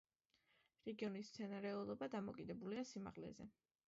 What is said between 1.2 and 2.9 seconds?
მცენარეულობა დამოკიდებულია